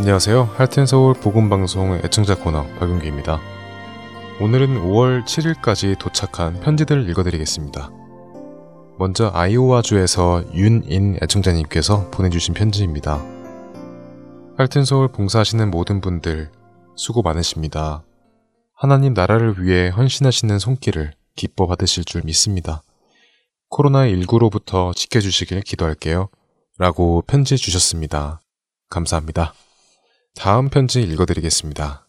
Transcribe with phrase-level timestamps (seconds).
[0.00, 0.44] 안녕하세요.
[0.56, 3.38] 할텐서울 복음방송 애청자 코너 박윤기입니다.
[4.40, 7.90] 오늘은 5월 7일까지 도착한 편지들을 읽어드리겠습니다.
[8.98, 13.22] 먼저 아이오와주에서 윤인 애청자님께서 보내주신 편지입니다.
[14.56, 16.50] 할텐서울 봉사하시는 모든 분들
[16.96, 18.02] 수고 많으십니다.
[18.72, 22.82] 하나님 나라를 위해 헌신하시는 손길을 기뻐 받으실 줄 믿습니다.
[23.70, 26.30] 코로나19로부터 지켜주시길 기도할게요.
[26.78, 28.40] 라고 편지 주셨습니다.
[28.88, 29.52] 감사합니다.
[30.36, 32.06] 다음 편지 읽어드리겠습니다.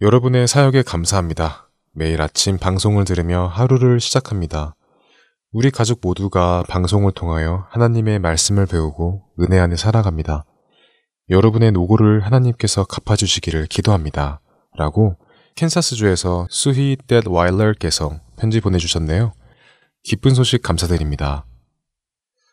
[0.00, 1.70] 여러분의 사역에 감사합니다.
[1.92, 4.76] 매일 아침 방송을 들으며 하루를 시작합니다.
[5.52, 10.44] 우리 가족 모두가 방송을 통하여 하나님의 말씀을 배우고 은혜 안에 살아갑니다.
[11.30, 14.40] 여러분의 노고를 하나님께서 갚아주시기를 기도합니다.
[14.76, 15.16] 라고
[15.56, 19.32] 캔사스주에서 수희 뎃 와일러께서 편지 보내주셨네요.
[20.04, 21.46] 기쁜 소식 감사드립니다.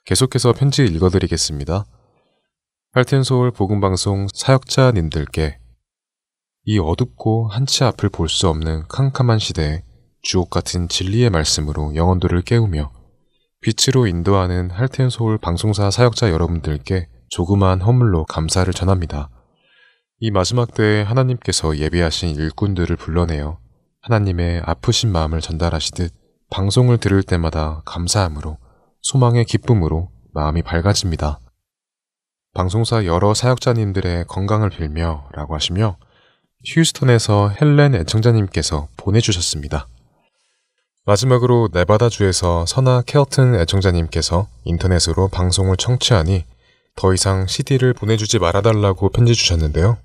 [0.05, 1.85] 계속해서 편지 읽어드리겠습니다.
[2.91, 5.59] 할텐 서울 복음방송 사역자님들께
[6.65, 9.83] 이 어둡고 한치 앞을 볼 수 없는 캄캄한 시대에
[10.23, 12.91] 주옥 같은 진리의 말씀으로 영혼들을 깨우며
[13.61, 19.29] 빛으로 인도하는 할텐 서울 방송사 사역자 여러분들께 조그마한 허물로 감사를 전합니다.
[20.17, 23.59] 이 마지막 때에 하나님께서 예비하신 일꾼들을 불러내어
[24.01, 26.11] 하나님의 아프신 마음을 전달하시듯
[26.49, 28.57] 방송을 들을 때마다 감사함으로
[29.03, 31.39] 소망의 기쁨으로 마음이 밝아집니다.
[32.59, 35.95] 방송사 여러 사역자님들의 건강을 빌며 라고 하시며
[36.65, 39.87] 휴스턴에서 헬렌 애청자님께서 보내주셨습니다.
[41.05, 46.43] 마지막으로 네바다주에서 선아 켈튼 애청자님께서 인터넷으로 방송을 청취하니
[46.97, 49.97] 더 이상 CD를 보내주지 말아달라고 편지 주셨는데요.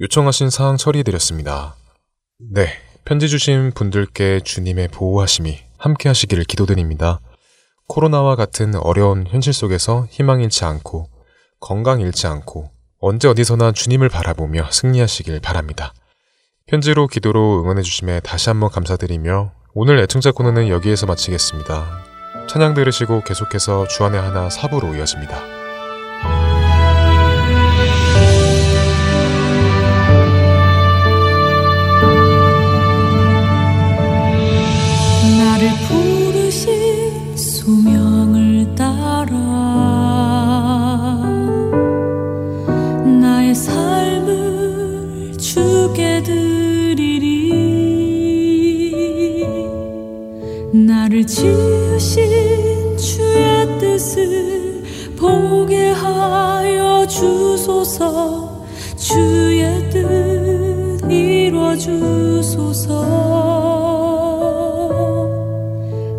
[0.00, 1.76] 요청하신 사항 처리해드렸습니다.
[2.40, 2.70] 네,
[3.04, 7.20] 편지 주신 분들께 주님의 보호하심이 함께 하시기를 기도드립니다.
[7.86, 11.13] 코로나와 같은 어려운 현실 속에서 희망 잃지 않고
[11.64, 12.70] 건강 잃지 않고
[13.00, 15.94] 언제 어디서나 주님을 바라보며 승리하시길 바랍니다.
[16.66, 21.86] 편지로 기도로 응원해 주심에 다시 한번 감사드리며 오늘 애청자 코너는 여기에서 마치겠습니다.
[22.50, 25.40] 찬양 들으시고 계속해서 주안의 하나 사부로 이어집니다.
[35.38, 35.70] 나를
[51.22, 54.82] 지으신 주의 뜻을
[55.16, 58.64] 보게 하여 주소서.
[58.96, 63.04] 주의 뜻 이루어 주소서.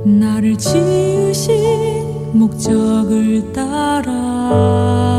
[0.05, 5.14] 나를 지으신 목적을 따라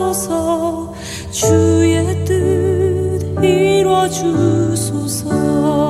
[0.00, 0.94] 주소서.
[1.30, 5.89] 주의 뜻 이뤄 주소서.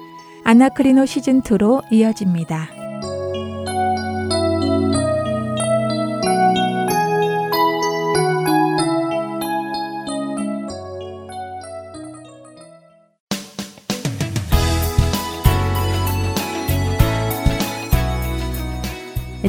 [0.43, 2.80] 아나크리노 시즌2로 이어집니다.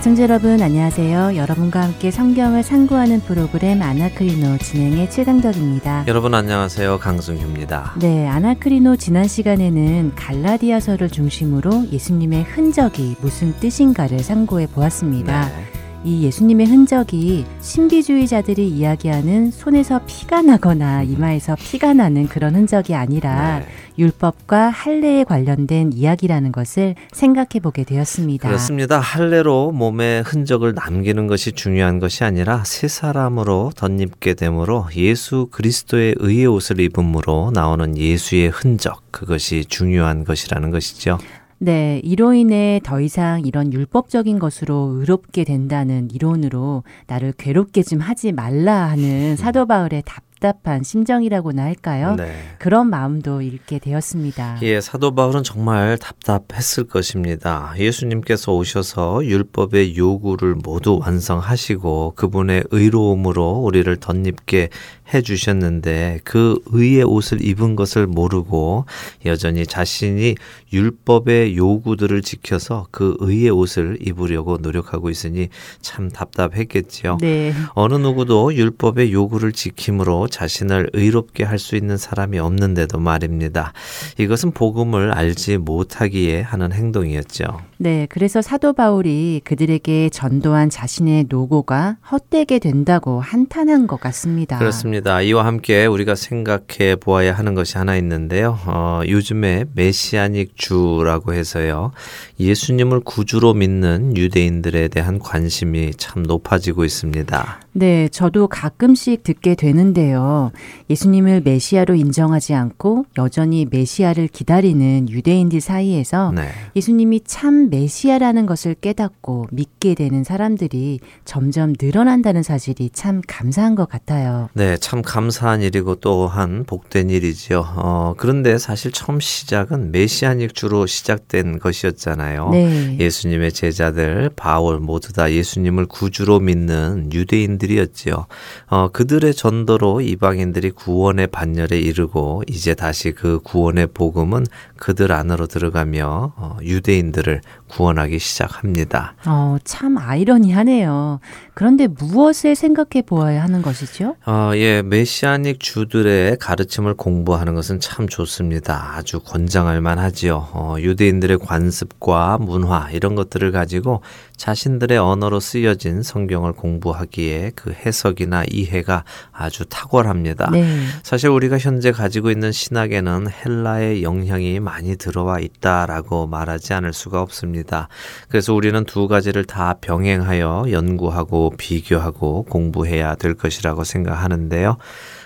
[0.02, 1.37] 애청자 여러분 안녕하세요.
[1.37, 6.06] 여러분과 함께 성경을 상고하는 프로그램 아나크리노 진행의 최강덕입니다.
[6.08, 6.99] 여러분 안녕하세요.
[6.99, 7.94] 강승규입니다.
[8.00, 15.46] 네, 아나크리노 지난 시간에는 갈라디아서를 중심으로 예수님의 흔적이 무슨 뜻인가를 상고해 보았습니다.
[15.46, 15.81] 네.
[16.04, 23.66] 이 예수님의 흔적이 신비주의자들이 이야기하는 손에서 피가 나거나 이마에서 피가 나는 그런 흔적이 아니라 네.
[23.99, 28.49] 율법과 할례에 관련된 이야기라는 것을 생각해 보게 되었습니다.
[28.49, 28.99] 그렇습니다.
[28.99, 36.46] 할례로 몸에 흔적을 남기는 것이 중요한 것이 아니라 새 사람으로 덧입게 되므로 예수 그리스도의 의의
[36.46, 41.19] 옷을 입음으로 나오는 예수의 흔적 그것이 중요한 것이라는 것이죠.
[41.64, 48.32] 네, 이로 인해 더 이상 이런 율법적인 것으로 의롭게 된다는 이론으로 나를 괴롭게 좀 하지
[48.32, 52.17] 말라 하는 사도 바울의 답 답답한 심정이라고나 할까요?
[52.17, 52.35] 네.
[52.59, 54.59] 그런 마음도 읽게 되었습니다.
[54.62, 57.73] 예, 사도 바울은 정말 답답했을 것입니다.
[57.78, 64.71] 예수님께서 오셔서 율법의 요구를 모두 완성하시고 그분의 의로움으로 우리를 덧입게
[65.14, 68.85] 해 주셨는데 그 의의 옷을 입은 것을 모르고
[69.25, 70.35] 여전히 자신이
[70.73, 75.49] 율법의 요구들을 지켜서 그 의의 옷을 입으려고 노력하고 있으니
[75.81, 77.19] 참 답답했겠지요.
[77.21, 77.54] 네.
[77.75, 83.73] 어느 누구도 율법의 요구를 지킴으로 자신을 의롭게 할 수 있는 사람이 없는데도 말입니다.
[84.19, 87.45] 이것은 복음을 알지 못하기에 하는 행동이었죠.
[87.82, 94.56] 네, 그래서 사도 바울이 그들에게 전도한 자신의 노고가 헛되게 된다고 한탄한 것 같습니다.
[94.56, 95.20] 그렇습니다.
[95.20, 98.56] 이와 함께 우리가 생각해 보아야 하는 것이 하나 있는데요.
[98.66, 101.90] 어, 요즘에 메시아닉 주라고 해서요.
[102.38, 107.62] 예수님을 구주로 믿는 유대인들에 대한 관심이 참 높아지고 있습니다.
[107.72, 110.52] 네, 저도 가끔씩 듣게 되는데요.
[110.88, 116.48] 예수님을 메시아로 인정하지 않고 여전히 메시아를 기다리는 유대인들 사이에서 네.
[116.76, 124.49] 예수님이 참 메시아라는 것을 깨닫고 믿게 되는 사람들이 점점 늘어난다는 사실이 참 감사한 것 같아요.
[124.52, 127.64] 네, 참 감사한 일이고 또한 복된 일이지요.
[127.76, 132.50] 어, 그런데 사실 처음 시작은 메시아닉 주로 시작된 것이었잖아요.
[132.50, 132.99] 네.
[133.00, 138.26] 예수님의 제자들, 바울 모두 다 예수님을 구주로 믿는 유대인들 이들이었지요.
[138.67, 146.33] 어, 그들의 전도로 이방인들이 구원의 반열에 이르고 이제 다시 그 구원의 복음은 그들 안으로 들어가며
[146.37, 147.41] 어, 유대인들을
[147.73, 149.14] 구원하기 시작합니다.
[149.26, 151.21] 어, 참 아이러니하네요.
[151.55, 154.17] 그런데 무엇을 생각해 보아야 하는 것이죠?
[154.26, 158.95] 어, 예, 메시아닉 주들의 가르침을 공부하는 것은 참 좋습니다.
[158.97, 160.49] 아주 권장할 만하지요.
[160.52, 164.02] 어, 유대인들의 관습과 문화 이런 것들을 가지고
[164.42, 170.50] 자신들의 언어로 쓰여진 성경을 공부하기에 그 해석이나 이해가 아주 탁월합니다.
[170.50, 170.84] 네.
[171.04, 177.87] 사실 우리가 현재 가지고 있는 신학에는 헬라의 영향이 많이 들어와 있다라고 말하지 않을 수가 없습니다.
[178.28, 184.76] 그래서 우리는 두 가지를 다 병행하여 연구하고 비교하고 공부해야 될 것이라고 생각하는데요.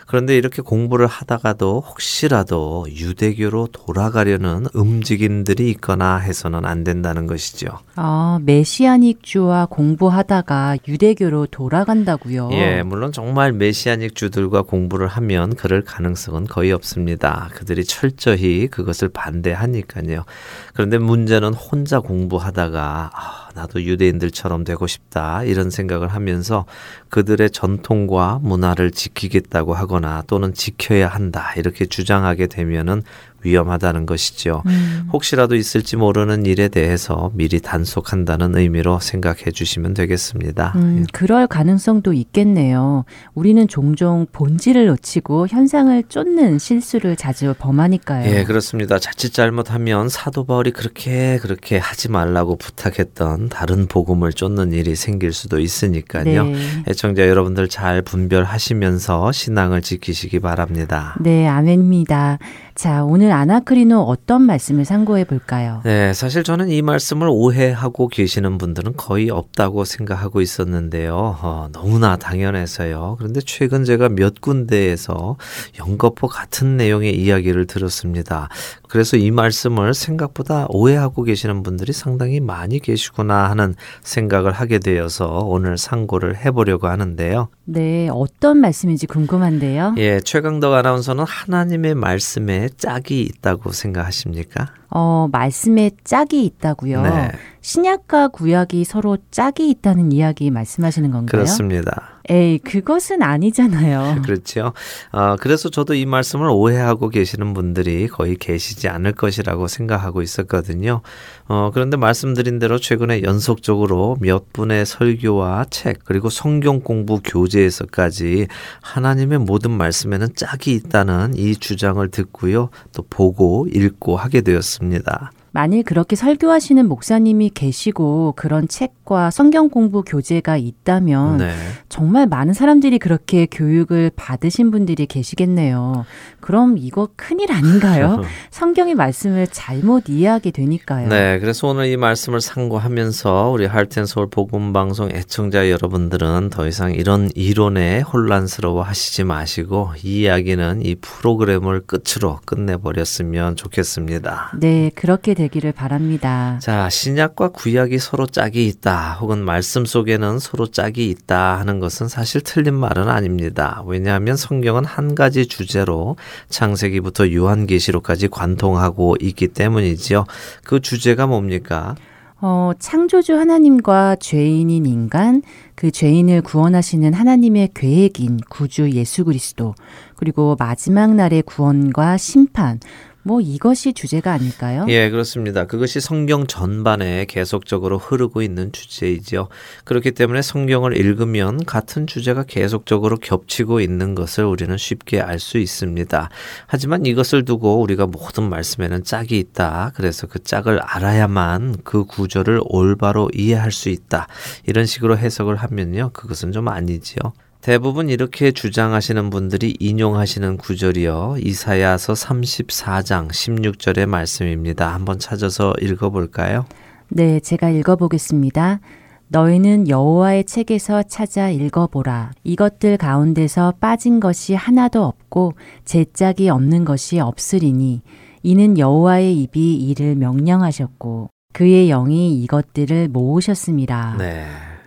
[0.06, 7.80] 그런데 이렇게 공부를 하다가도 혹시라도 유대교로 돌아가려는 움직임들이 있거나 해서는 안 된다는 것이죠.
[7.96, 12.50] 아, 메시아닉주와 공부하다가 유대교로 돌아간다고요?
[12.52, 17.48] 예, 물론 정말 메시아닉 주들과 공부를 하면 그럴 가능성은 거의 없습니다.
[17.54, 20.24] 그들이 철저히 그것을 반대하니까요.
[20.72, 26.66] 그런데 문제는 혼자 공부하다가 아, 나도 유대인들처럼 되고 싶다 이런 생각을 하면서
[27.08, 33.02] 그들의 전통과 문화를 지키겠다고 하거나 또는 지켜야 한다 이렇게 주장하게 되면은
[33.46, 34.62] 위험하다는 것이죠.
[34.66, 35.08] 음.
[35.12, 40.72] 혹시라도 있을지 모르는 일에 대해서 미리 단속한다는 의미로 생각해 주시면 되겠습니다.
[40.76, 41.04] 음, 예.
[41.12, 43.04] 그럴 가능성도 있겠네요.
[43.34, 48.30] 우리는 종종 본질을 놓치고 현상을 쫓는 실수를 자주 범하니까요.
[48.30, 48.98] 예, 그렇습니다.
[48.98, 55.58] 자칫 잘못하면 사도 바울이 그렇게 그렇게 하지 말라고 부탁했던 다른 복음을 쫓는 일이 생길 수도
[55.60, 56.44] 있으니까요.
[56.44, 56.54] 네.
[56.88, 61.16] 애청자 여러분들 잘 분별하시면서 신앙을 지키시기 바랍니다.
[61.20, 62.38] 네, 아멘입니다.
[62.76, 65.80] 자, 오늘 아나크리노 어떤 말씀을 상고해 볼까요?
[65.82, 71.38] 네, 사실 저는 이 말씀을 오해하고 계시는 분들은 거의 없다고 생각하고 있었는데요.
[71.40, 73.16] 어, 너무나 당연해서요.
[73.18, 75.38] 그런데 최근 제가 몇 군데에서
[75.78, 78.50] 연거푸 같은 내용의 이야기를 들었습니다.
[78.90, 85.78] 그래서 이 말씀을 생각보다 오해하고 계시는 분들이 상당히 많이 계시구나 하는 생각을 하게 되어서 오늘
[85.78, 87.48] 상고를 해보려고 하는데요.
[87.64, 89.94] 네, 어떤 말씀인지 궁금한데요.
[89.96, 94.72] 예, 최강덕 아나운서는 하나님의 말씀에 짝이 있다고 생각하십니까?
[94.90, 97.02] 어, 말씀에 짝이 있다고요.
[97.02, 97.32] 네.
[97.66, 101.26] 신약과 구약이 서로 짝이 있다는 이야기 말씀하시는 건가요?
[101.26, 102.20] 그렇습니다.
[102.28, 104.22] 에이, 그것은 아니잖아요.
[104.22, 104.72] 그렇죠.
[105.10, 111.00] 어, 그래서 저도 이 말씀을 오해하고 계시는 분들이 거의 계시지 않을 것이라고 생각하고 있었거든요.
[111.48, 118.46] 어, 그런데 말씀드린 대로 최근에 연속적으로 몇 분의 설교와 책, 그리고 성경 공부 교재에서까지
[118.80, 122.70] 하나님의 모든 말씀에는 짝이 있다는 이 주장을 듣고요.
[122.92, 125.32] 또 보고 읽고 하게 되었습니다.
[125.52, 131.54] 만일 그렇게 설교하시는 목사님이 계시고 그런 책과 성경 공부 교재가 있다면 네.
[131.88, 136.04] 정말 많은 사람들이 그렇게 교육을 받으신 분들이 계시겠네요.
[136.46, 138.22] 그럼 이거 큰일 아닌가요?
[138.52, 141.08] 성경의 말씀을 잘못 이해하게 되니까요.
[141.08, 146.92] 네, 그래서 오늘 이 말씀을 상고하면서 우리 할텐 서울 복음 방송 애청자 여러분들은 더 이상
[146.92, 154.52] 이런 이론에 혼란스러워 하시지 마시고 이 이야기는 이 프로그램을 끝으로 끝내 버렸으면 좋겠습니다.
[154.60, 156.60] 네, 그렇게 되기를 바랍니다.
[156.62, 162.40] 자, 신약과 구약이 서로 짝이 있다, 혹은 말씀 속에는 서로 짝이 있다 하는 것은 사실
[162.40, 163.82] 틀린 말은 아닙니다.
[163.84, 166.14] 왜냐하면 성경은 한 가지 주제로
[166.48, 170.24] 창세기부터 요한계시록까지 관통하고 있기 때문이지요.
[170.64, 171.94] 그 주제가 뭡니까?
[172.38, 175.42] 어, 창조주 하나님과 죄인인 인간,
[175.74, 179.74] 그 죄인을 구원하시는 하나님의 계획인 구주 예수 그리스도,
[180.16, 182.78] 그리고 마지막 날의 구원과 심판,
[183.26, 184.86] 뭐 이것이 주제가 아닐까요?
[184.88, 185.66] 예, 그렇습니다.
[185.66, 189.48] 그것이 성경 전반에 계속적으로 흐르고 있는 주제이죠.
[189.84, 196.30] 그렇기 때문에 성경을 읽으면 같은 주제가 계속적으로 겹치고 있는 것을 우리는 쉽게 알 수 있습니다.
[196.66, 199.92] 하지만 이것을 두고 우리가 모든 말씀에는 짝이 있다.
[199.94, 204.28] 그래서 그 짝을 알아야만 그 구조를 올바로 이해할 수 있다.
[204.66, 206.10] 이런 식으로 해석을 하면요.
[206.14, 207.18] 그것은 좀 아니지요.
[207.66, 211.38] 대부분 이렇게 주장하시는 분들이 인용하시는 구절이요.
[211.40, 214.94] 이사야서 34장 16절의 말씀입니다.
[214.94, 216.64] 한번 찾아서 읽어 볼까요?
[217.08, 218.78] 네, 제가 읽어 보겠습니다.
[219.26, 222.30] 너희는 여호와의 책에서 찾아 읽어보라.
[222.44, 225.54] 이것들 가운데서 빠진 것이 하나도 없고
[225.84, 228.02] 제짝이 없는 것이 없으리니
[228.44, 234.14] 이는 여호와의 입이 이를 명령하셨고 그의 영이 이것들을 모으셨습니다.
[234.18, 234.46] 네.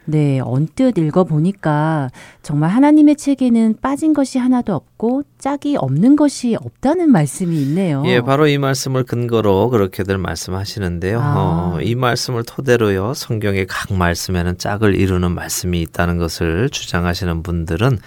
[0.09, 2.09] 네, 언뜻 읽어보니까
[2.41, 8.01] 정말 하나님의 책에는 빠진 것이 하나도 없고 짝이 없는 것이 없다는 말씀이 있네요.
[8.07, 11.19] 예, 바로 이 말씀을 근거로 그렇게들 말씀하시는데요.
[11.21, 11.33] 아.
[11.37, 17.99] 어, 이 말씀을 토대로요, 성경의 각 말씀에는 짝을 이루는 말씀이 있다는 것을 주장하시는 분들은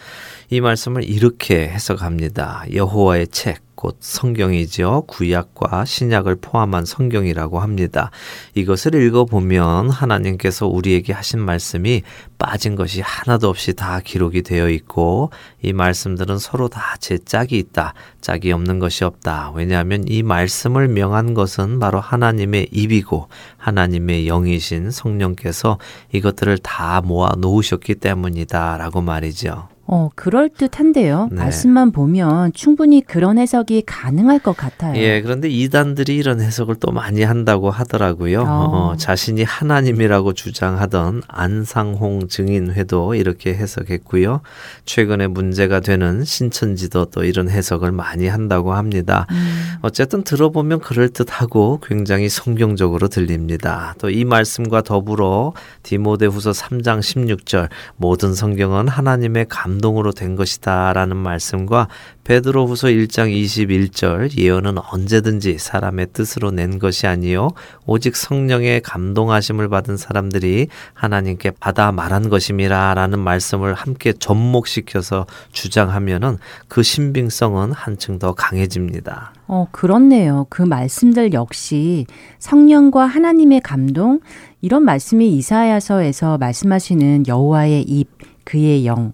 [0.51, 2.65] 이 말씀을 이렇게 해석합니다.
[2.75, 5.07] 여호와의 책, 곧 성경이죠.
[5.09, 8.13] 구약과 신약을 포함한 성경이라고 합니다.
[8.55, 12.03] 이것을 읽어보면 하나님께서 우리에게 하신 말씀이
[12.39, 15.31] 빠진 것이 하나도 없이 다 기록이 되어 있고
[15.63, 17.95] 이 말씀들은 서로 다 제 짝이 있다.
[18.21, 19.51] 짝이 없는 것이 없다.
[19.57, 25.79] 왜냐하면 이 말씀을 명한 것은 바로 하나님의 입이고 하나님의 영이신 성령께서
[26.13, 28.77] 이것들을 다 모아 놓으셨기 때문이다.
[28.79, 29.72] 라고 말이죠.
[29.93, 31.29] 어, 그럴 듯한데요.
[31.33, 31.37] 네.
[31.37, 34.97] 말씀만 보면 충분히 그런 해석이 가능할 것 같아요.
[34.97, 38.43] 예, 그런데 이단들이 이런 해석을 또 많이 한다고 하더라고요.
[38.43, 38.93] 어.
[38.93, 44.41] 어, 자신이 하나님이라고 주장하던 안상홍 증인회도 이렇게 해석했고요.
[44.87, 49.27] 최근에 문제가 되는 신천지도 또 이런 해석을 많이 한다고 합니다.
[49.33, 49.75] 음.
[49.83, 53.95] 어쨌든 들어보면 그럴 듯하고 굉장히 성경적으로 들립니다.
[53.99, 61.89] 또 이 말씀과 더불어 디모데후서 3장 16절 모든 성경은 하나님의 감 동으로 된 것이다라는 말씀과
[62.25, 67.51] 베드로후서 1장 21절 예언은 언제든지 사람의 뜻으로 낸 것이 아니요
[67.85, 77.73] 오직 성령의 감동하심을 받은 사람들이 하나님께 받아 말한 것임이라라는 말씀을 함께 접목시켜서 주장하면은 그 신빙성은
[77.73, 79.35] 한층 더 강해집니다.
[79.49, 80.47] 어, 그렇네요.
[80.49, 82.07] 그 말씀들 역시
[82.39, 84.21] 성령과 하나님의 감동,
[84.63, 88.09] 이런 말씀이 이사야서에서 말씀하시는 여호와의 입,
[88.45, 89.13] 그의 영,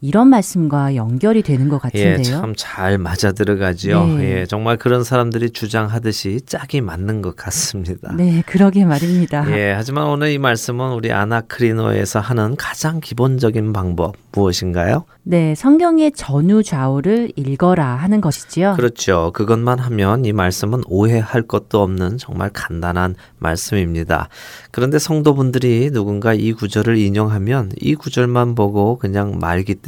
[0.00, 2.18] 이런 말씀과 연결이 되는 것 같은데요.
[2.18, 4.06] 예, 참 잘 맞아 들어가지요.
[4.06, 4.40] 네.
[4.40, 8.12] 예, 정말 그런 사람들이 주장하듯이 짝이 맞는 것 같습니다.
[8.16, 9.44] 네, 그러게 말입니다.
[9.56, 15.04] 예, 하지만 오늘 이 말씀은 우리 아나크리노에서 하는 가장 기본적인 방법 무엇인가요?
[15.24, 18.74] 네, 성경의 전후 좌우를 읽어라 하는 것이지요.
[18.76, 19.32] 그렇죠.
[19.34, 24.28] 그것만 하면 이 말씀은 오해할 것도 없는 정말 간단한 말씀입니다.
[24.70, 29.87] 그런데 성도분들이 누군가 이 구절을 인용하면 이 구절만 보고 그냥 말기 때문에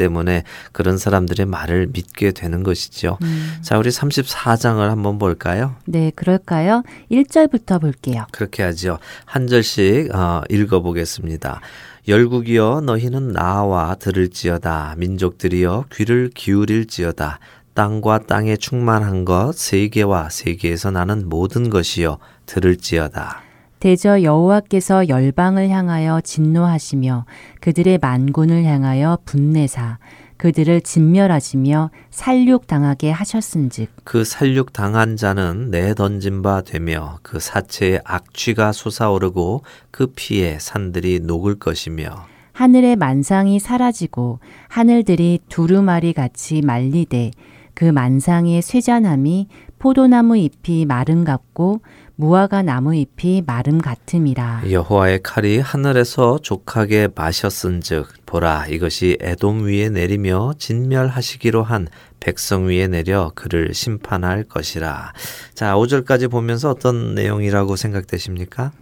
[0.73, 3.19] 그런 사람들의 말을 믿게 되는 것이죠.
[3.23, 3.59] 음.
[3.63, 5.77] 자, 우리 34장을 한번 볼까요?
[5.85, 6.83] 네, 그럴까요?
[7.11, 8.27] 1절부터 볼게요.
[8.33, 8.99] 그렇게 하죠.
[9.25, 11.61] 한 절씩 어, 읽어보겠습니다.
[12.09, 17.39] 열국이여 너희는 나와 들을지어다 민족들이여 귀를 기울일지어다
[17.75, 23.50] 땅과 땅에 충만한 것 세계와 세계에서 나는 모든 것이여 들을지어다.
[23.81, 27.25] 대저 여호와께서 열방을 향하여 진노하시며
[27.61, 29.99] 그들의 만군을 향하여 분내사
[30.37, 33.91] 그들을 진멸하시며 살육 당하게 하셨은즉.
[34.05, 41.59] 그 살육 당한 자는 내던진 바 되며 그 사체에 악취가 솟아오르고 그 피에 산들이 녹을
[41.59, 42.27] 것이며.
[42.53, 47.31] 하늘의 만상이 사라지고 하늘들이 두루마리 같이 말리되
[47.73, 51.81] 그 만상의 쇠잔함이 포도나무 잎이 마름 같고
[52.21, 54.65] 무화과 나무 잎이 마름 같음이라.
[54.71, 61.89] 여호와의 칼이 하늘에서 족하게 마셨은즉 보라 이것이 에돔 위에 내리며 진멸하시기로 한
[62.21, 65.15] 백성 위에 내려 그를 심판할 것이라.
[65.55, 68.73] 자, 5절까지 보면서 어떤 내용이라고 생각되십니까?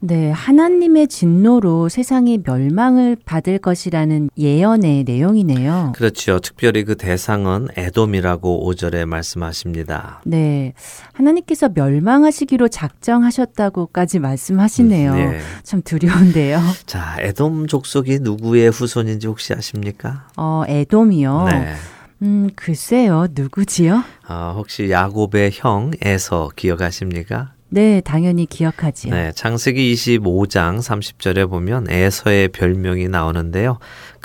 [0.00, 5.92] 네, 하나님의 진노로 세상이 멸망을 받을 것이라는 예언의 내용이네요.
[5.96, 6.38] 그렇죠.
[6.38, 10.22] 특별히 그 대상은 에돔이라고 5절에 말씀하십니다.
[10.24, 10.72] 네,
[11.14, 15.14] 하나님께서 멸망하시기로 작정하셨다고까지 말씀하시네요.
[15.14, 15.40] 네.
[15.64, 16.60] 참 두려운데요.
[16.86, 20.28] 자, 에돔 족속이 누구의 후손인지 혹시 아십니까?
[20.36, 21.44] 어, 에돔이요.
[21.46, 21.74] 네.
[22.22, 24.04] 음, 글쎄요, 누구지요?
[24.28, 27.52] 어, 혹시 야곱의 형 에서 기억하십니까?
[27.70, 29.12] 네, 당연히 기억하지요.
[29.12, 33.78] 네, 창세기 25장 30절에 보면 에서의 별명이 나오는데요.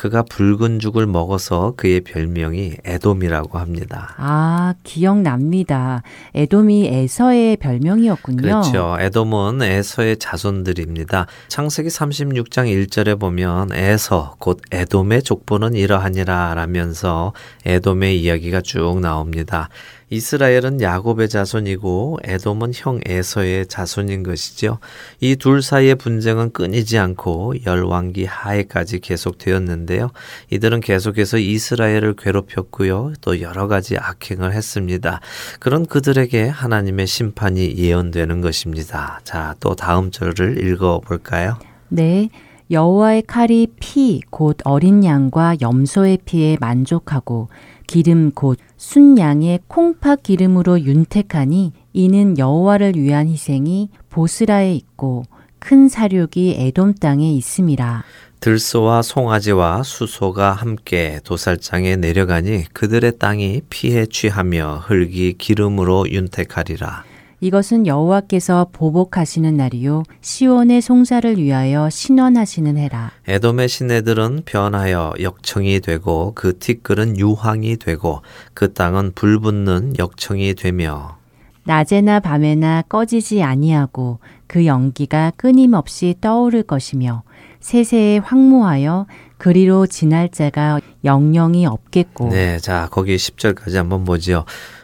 [0.04, 4.14] 그가 붉은 죽을 먹어서 그의 별명이 에돔이라고 합니다.
[4.18, 6.04] 아, 기억납니다.
[6.36, 8.42] 에돔이 에서의 별명이었군요.
[8.42, 8.98] 그렇죠.
[9.00, 11.28] 에돔은 에서의 자손들입니다.
[11.48, 17.32] 창세기 36장 1절에 보면 에서 곧 에돔의 족보는 이러하니라 라면서
[17.66, 19.70] 에돔의 이야기가 쭉 나옵니다.
[20.14, 24.78] 이스라엘은 야곱의 자손이고 에돔은 형 에서의 자손인 것이죠.
[25.20, 30.12] 이둘 사이의 분쟁은 끊이지 않고 열왕기 하에까지 계속되었는데 요.
[30.50, 33.14] 이들은 계속해서 이스라엘을 괴롭혔고요.
[33.22, 35.20] 또 여러 가지 악행을 했습니다.
[35.60, 39.20] 그런 그들에게 하나님의 심판이 예언되는 것입니다.
[39.24, 41.58] 자, 또 다음 절을 읽어 볼까요?
[41.90, 42.30] 네.
[42.72, 47.50] 여호와의 칼이 피 곧 어린 양과 염소의 피에 만족하고
[47.88, 55.24] 기름 곧 순양의 콩팥 기름으로 윤택하니 이는 여호와를 위한 희생이 보스라에 있고
[55.60, 58.04] 큰 사륙이 에돔 땅에 있음이라.
[58.44, 67.06] 들소와 송아지와 수소가 함께 도살장에 내려가니 그들의 땅이 피해 취하며 흙이 기름으로 윤택하리라.
[67.40, 73.12] 이것은 여호와께서 보복하시는 날이요 시온의 송사를 위하여 신원하시는 해라.
[73.30, 81.16] 에돔의 시내들은 변하여 역청이 되고 그 티끌은 유황이 되고 그 땅은 불붙는 역청이 되며
[81.64, 87.24] 낮에나 밤에나 꺼지지 아니하고 그 연기가 끊임없이 떠오를 것이며
[87.64, 94.44] 세세에 황무하여 그리로 지날 자가 영영이 없겠고 네, 자 거기 10절까지 한번 보죠.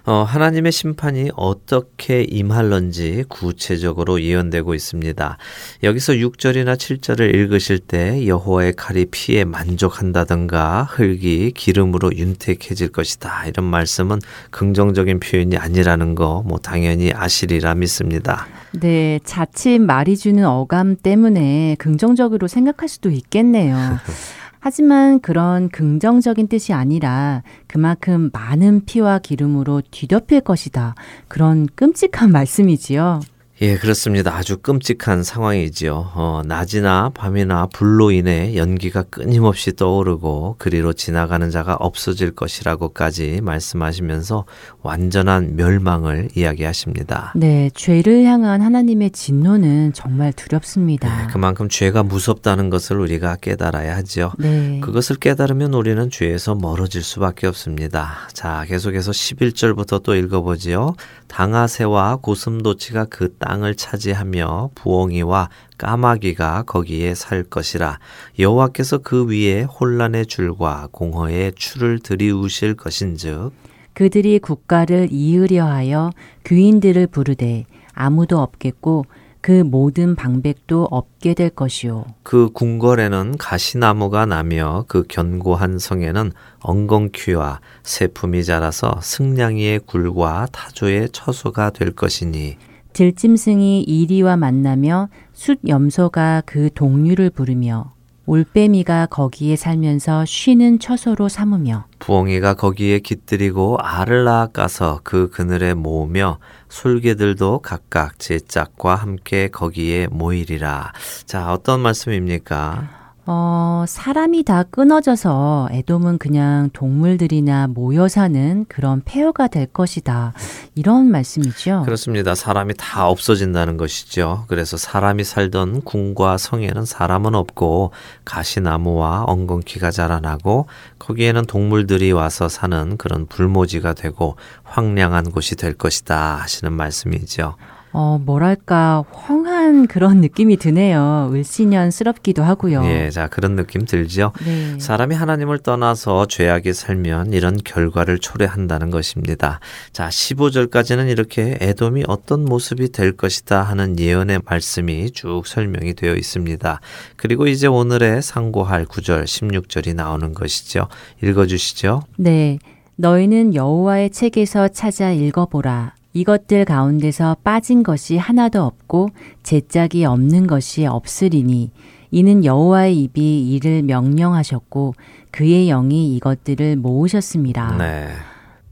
[0.10, 5.38] 어, 하나님의 심판이 어떻게 임할런지 구체적으로 예언되고 있습니다.
[5.84, 13.46] 여기서 6절이나 7절을 읽으실 때 여호와의 칼이 피에 만족한다든가 흙이 기름으로 윤택해질 것이다.
[13.46, 14.18] 이런 말씀은
[14.50, 18.48] 긍정적인 표현이 아니라는 거 뭐 당연히 아시리라 믿습니다.
[18.72, 23.76] 네, 자칫 말이 주는 어감 때문에 긍정적으로 생각할 수도 있겠네요.
[24.60, 30.96] 하지만 그런 긍정적인 뜻이 아니라 그만큼 많은 피와 기름으로 뒤덮일 것이다.
[31.28, 33.22] 그런 끔찍한 말씀이지요.
[33.62, 34.38] 예, 그렇습니다.
[34.38, 36.12] 아주 끔찍한 상황이지요.
[36.16, 44.46] 어, 낮이나 밤이나 불로 인해 연기가 끊임없이 떠오르고 그리로 지나가는 자가 없어질 것이라고까지 말씀하시면서
[44.82, 47.34] 완전한 멸망을 이야기하십니다.
[47.36, 51.10] 네, 죄를 향한 하나님의 진노는 정말 두렵습니다.
[51.10, 54.32] 네, 그만큼 죄가 무섭다는 것을 우리가 깨달아야 하죠.
[54.38, 54.80] 네.
[54.82, 58.30] 그것을 깨달으면 우리는 죄에서 멀어질 수밖에 없습니다.
[58.32, 60.96] 자, 계속해서 11절부터 또 읽어보지요.
[61.28, 67.98] 당아새와 고슴도치가 그 땅을 차지하며 부엉이와 까마귀가 거기에 살 것이라
[68.38, 73.52] 여호와께서 그 위에 혼란의 줄과 공허의 추를 들이우실 것인즉
[73.94, 76.12] 그들이 국가를 이으려 하여
[76.46, 79.06] 귀인들을 부르되 아무도 없겠고
[79.42, 82.06] 그 모든 방백도 없게 될 것이요.
[82.24, 91.92] 그 궁궐에는 가시나무가 나며 그 견고한 성에는 엉겅퀴와 새품이 자라서 승냥이의 굴과 타조의 처소가 될
[91.92, 92.58] 것이니
[93.00, 97.94] 들짐승이 이리와 만나며 숫 염소가 그 동류를 부르며
[98.26, 106.40] 올빼미가 거기에 살면서 쉬는 처소로 삼으며 부엉이가 거기에 깃들이고 알을 낳아 까서 그 그늘에 모으며
[106.68, 110.92] 솔개들도 각각 제 짝과 함께 거기에 모이리라.
[111.26, 112.99] 자, 어떤 말씀입니까?
[113.32, 120.34] 어, 사람이 다 끊어져서 에돔은 그냥 동물들이나 모여 사는 그런 폐허가 될 것이다.
[120.74, 121.84] 이런 말씀이죠.
[121.86, 122.34] 그렇습니다.
[122.34, 124.46] 사람이 다 없어진다는 것이죠.
[124.48, 127.92] 그래서 사람이 살던 궁과 성에는 사람은 없고
[128.26, 130.66] 가시나무와 엉겅퀴가 자라나고
[130.98, 137.58] 거기에는 동물들이 와서 사는 그런 불모지가 되고 황량한 곳이 될 것이다 하시는 말씀이죠.
[137.92, 141.30] 어, 뭐랄까, 헝한 그런 느낌이 드네요.
[141.34, 142.84] 을씨년스럽기도 하고요.
[142.86, 144.32] 예, 자, 그런 느낌 들죠?
[144.46, 144.80] 네.
[144.80, 149.60] 사람이 하나님을 떠나서 죄악에 살면 이런 결과를 초래한다는 것입니다.
[149.92, 156.80] 자, 15절까지는 이렇게 에돔이 어떤 모습이 될 것이다 하는 예언의 말씀이 쭉 설명이 되어 있습니다.
[157.16, 160.88] 그리고 이제 오늘의 상고할 9절, 16절이 나오는 것이죠.
[161.24, 162.04] 읽어주시죠.
[162.18, 162.60] 네.
[162.96, 165.99] 너희는 여호와의 책에서 찾아 읽어보라.
[166.14, 169.10] 이것들 가운데서 빠진 것이 하나도 없고
[169.44, 171.72] 제짝이 없는 것이 없으리니
[172.12, 174.96] 이는 여호와의 입이 이를 명령하셨고
[175.32, 177.78] 그의 영이 이것들을 모으셨습니다.
[177.78, 178.08] 네.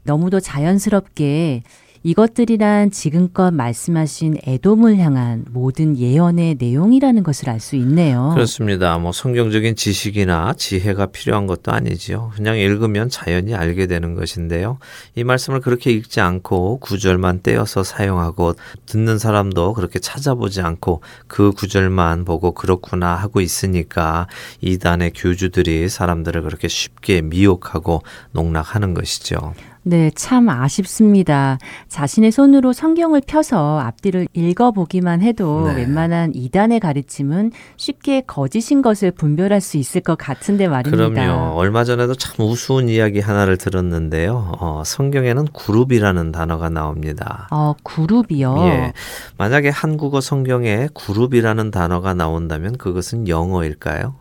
[0.02, 1.62] 너무도 자연스럽게
[2.02, 8.30] 이것들이란 지금껏 말씀하신 에돔을 향한 모든 예언의 내용이라는 것을 알 수 있네요.
[8.34, 8.98] 그렇습니다.
[8.98, 12.30] 뭐 성경적인 지식이나 지혜가 필요한 것도 아니지요.
[12.36, 14.78] 그냥 읽으면 자연히 알게 되는 것인데요.
[15.16, 18.54] 이 말씀을 그렇게 읽지 않고 구절만 떼어서 사용하고
[18.86, 24.28] 듣는 사람도 그렇게 찾아보지 않고 그 구절만 보고 그렇구나 하고 있으니까
[24.60, 29.54] 이단의 교주들이 사람들을 그렇게 쉽게 미혹하고 농락하는 것이죠.
[29.82, 31.58] 네, 참 아쉽습니다.
[31.88, 35.76] 자신의 손으로 성경을 펴서 앞뒤를 읽어보기만 해도 네.
[35.76, 41.08] 웬만한 이단의 가르침은 쉽게 거짓인 것을 분별할 수 있을 것 같은데 말입니다.
[41.08, 41.54] 그럼요.
[41.56, 44.52] 얼마 전에도 참 우스운 이야기 하나를 들었는데요.
[44.58, 47.48] 어, 성경에는 그룹이라는 단어가 나옵니다.
[47.50, 48.56] 어, 그룹이요.
[48.66, 48.92] 예.
[49.36, 54.16] 만약에 한국어 성경에 그룹이라는 단어가 나온다면 그것은 영어일까요?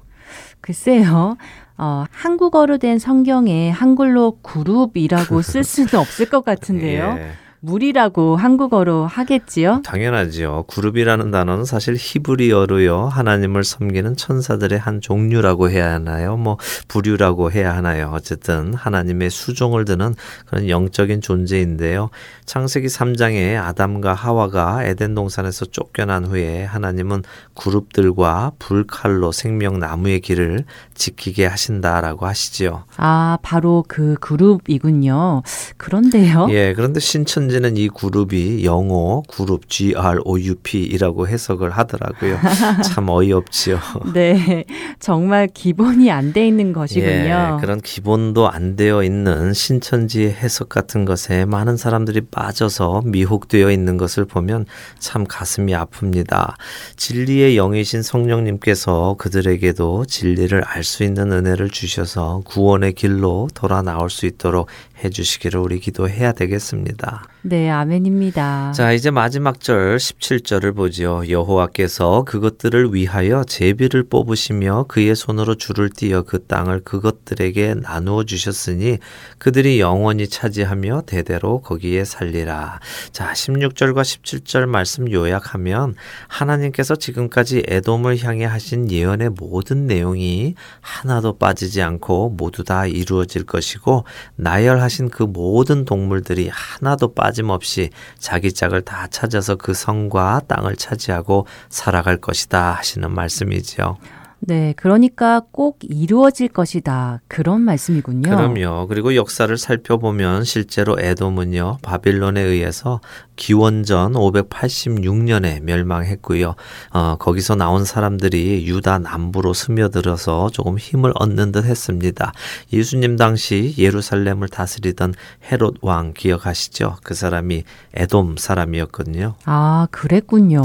[0.62, 1.38] 글쎄요.
[1.78, 7.16] 어, 한국어로 된 성경에 한글로 그룹이라고 쓸 수는 없을 것 같은데요.
[7.20, 7.32] 예.
[7.60, 9.82] 물이라고 한국어로 하겠지요?
[9.84, 10.66] 당연하지요.
[10.68, 13.06] 그룹이라는 단어는 사실 히브리어로요.
[13.08, 16.38] 하나님을 섬기는 천사들의 한 종류라고 해야 하나요?
[16.38, 18.12] 뭐 부류라고 해야 하나요?
[18.14, 20.14] 어쨌든 하나님의 수종을 드는
[20.46, 22.10] 그런 영적인 존재인데요.
[22.46, 27.24] 창세기 3장에 아담과 하와가 에덴 동산에서 쫓겨난 후에 하나님은
[27.56, 32.84] 그룹들과 불칼로 생명 나무의 길을 지키게 하신다라고 하시지요.
[32.98, 35.42] 아, 바로 그 그룹이군요.
[35.78, 36.48] 그런데요.
[36.52, 42.38] 예, 그런데 신천 지는 이 그룹이 영어 그룹 G-R-O-U-P이라고 해석을 하더라고요.
[42.86, 43.80] 참 어이없지요.
[44.14, 44.66] 네.
[45.00, 47.08] 정말 기본이 안 돼 있는 것이군요.
[47.08, 53.98] 예, 그런 기본도 안 되어 있는 신천지의 해석 같은 것에 많은 사람들이 빠져서 미혹되어 있는
[53.98, 54.66] 것을 보면
[55.00, 56.54] 참 가슴이 아픕니다.
[56.98, 64.26] 진리의 영이신 성령님께서 그들에게도 진리를 알 수 있는 은혜를 주셔서 구원의 길로 돌아 나올 수
[64.26, 64.68] 있도록
[65.04, 67.28] 해주시기를 우리 기도해야 되겠습니다.
[67.44, 68.74] 네, 아멘입니다.
[68.74, 71.30] 자, 이제 마지막 절 17절을 보지요.
[71.30, 78.98] 여호와께서 그것들을 위하여 제비를 뽑으시며 그의 손으로 줄을 띄어 그 땅을 그것들에게 나누어 주셨으니
[79.38, 82.80] 그들이 영원히 차지하며 대대로 거기에 살리라.
[83.12, 85.96] 자, 16절과 17절 말씀 요약하면
[86.28, 94.04] 하나님께서 지금까지 에돔을 향해 하신 예언의 모든 내용이 하나도 빠지지 않고 모두 다 이루어질 것이고
[94.36, 101.48] 나열하 신 그 모든 동물들이 하나도 빠짐없이 자기 짝을 다 찾아서 그 성과 땅을 차지하고
[101.70, 103.98] 살아갈 것이다 하시는 말씀이지요.
[104.40, 107.22] 네, 그러니까 꼭 이루어질 것이다.
[107.28, 108.30] 그런 말씀이군요.
[108.30, 108.88] 그럼요.
[108.88, 113.02] 그리고 역사를 살펴보면 실제로 에돔은요, 바빌론에 의해서
[113.38, 116.56] 기원전 586년에 멸망했고요.
[116.92, 122.34] 어, 거기서 나온 사람들이 유다 남부로 스며들어서 조금 힘을 얻는 듯 했습니다.
[122.74, 125.14] 예수님 당시 예루살렘을 다스리던
[125.50, 126.98] 헤롯 왕 기억하시죠?
[127.04, 129.36] 그 사람이 에돔 사람이었거든요.
[129.46, 130.62] 아, 그랬군요.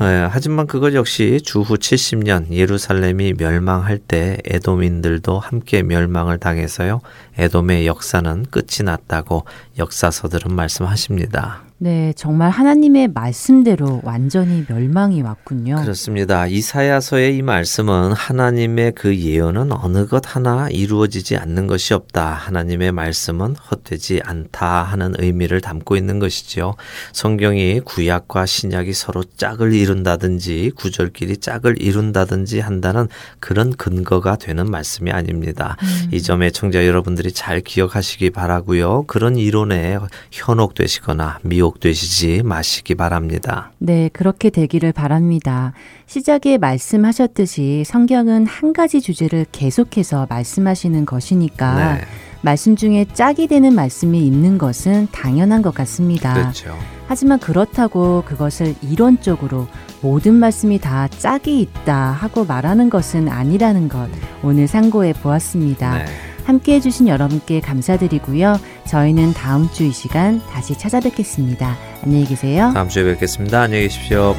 [0.00, 7.00] 네, 하지만 그것 역시 주후 70년 예루살렘이 멸망할 때 에돔인들도 함께 멸망을 당해서요.
[7.38, 9.44] 에돔의 역사는 끝이 났다고
[9.78, 11.62] 역사서들은 말씀하십니다.
[11.78, 15.82] 네, 정말 하나님의 말씀대로 완전히 멸망이 왔군요.
[15.82, 16.46] 그렇습니다.
[16.46, 22.32] 이사야서의 이 말씀은 하나님의 그 예언은 어느 것 하나 이루어지지 않는 것이 없다.
[22.32, 26.74] 하나님의 말씀은 헛되지 않다 하는 의미를 담고 있는 것이지요.
[27.12, 33.08] 성경이 구약과 신약이 서로 짝을 이룬다든지 구절끼리 짝을 이룬다든지 한다는
[33.40, 35.76] 그런 근거가 되는 말씀이 아닙니다.
[35.82, 36.08] 음.
[36.12, 39.04] 이 점에 청자 여러분들 이 잘 기억하시기 바라고요.
[39.06, 39.98] 그런 이론에
[40.30, 43.72] 현혹되시거나 미혹 미혹되시지 마시기 바랍니다.
[43.78, 45.72] 네, 그렇게 되기를 바랍니다.
[46.06, 52.04] 시작에 말씀하셨듯이 성경은 한 가지 주제를 계속해서 말씀하시는 것이니까 네.
[52.42, 56.34] 말씀 중에 짝이 되는 말씀이 있는 것은 당연한 것 같습니다.
[56.34, 56.76] 그렇죠.
[57.06, 59.66] 하지만 그렇다고 그것을 이론적으로
[60.02, 64.08] 모든 말씀이 다 짝이 있다 하고 말하는 것은 아니라는 것
[64.42, 66.04] 오늘 상고해 보았습니다.
[66.04, 66.33] 네.
[66.44, 68.58] 함께 해주신 여러분께 감사드리고요.
[68.86, 71.76] 저희는 다음 주 이 시간 다시 찾아뵙겠습니다.
[72.02, 72.70] 안녕히 계세요.
[72.74, 73.62] 다음 주에 뵙겠습니다.
[73.62, 74.34] 안녕히 계십시오.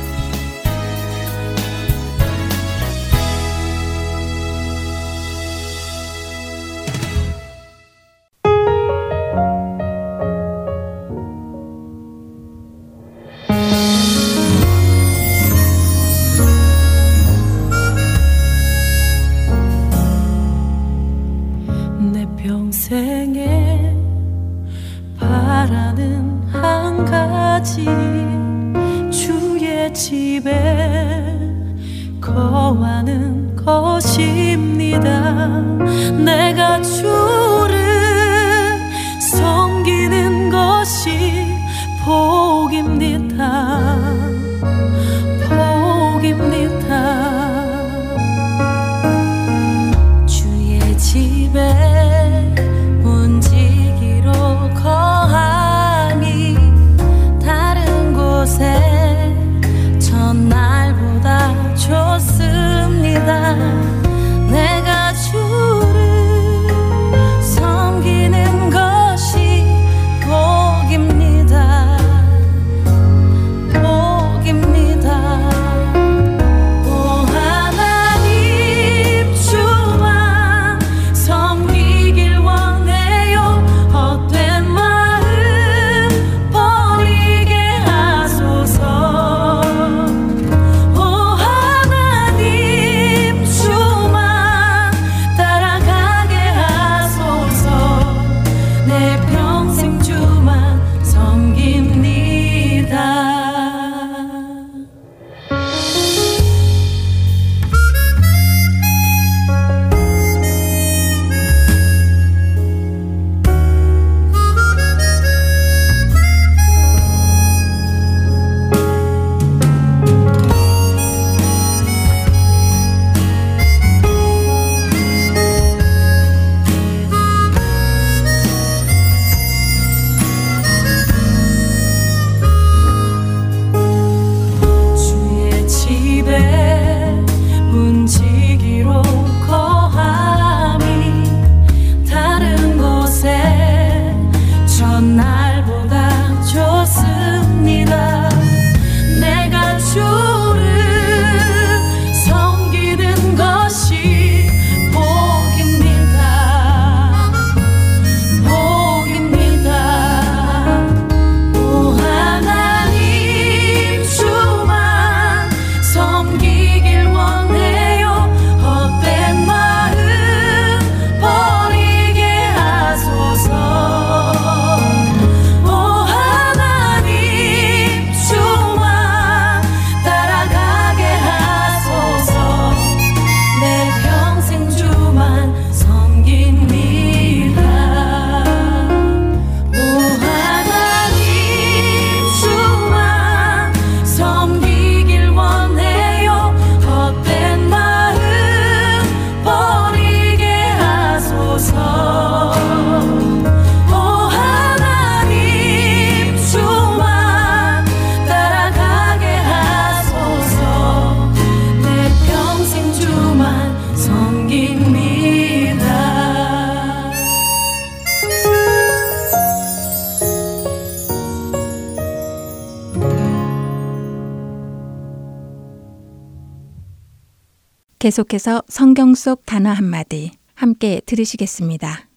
[228.16, 232.08] 계속해서 성경 속 단어 한마디 함께 들으시겠습니다.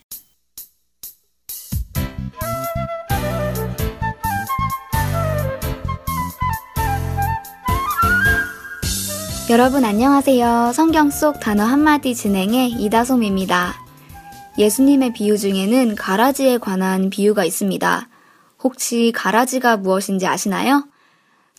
[9.50, 10.70] 여러분 안녕하세요.
[10.72, 13.74] 성경 속 단어 한마디 진행의 이다솜입니다.
[14.56, 18.08] 예수님의 비유 중에는 가라지에 관한 비유가 있습니다.
[18.62, 20.87] 혹시 가라지가 무엇인지 아시나요?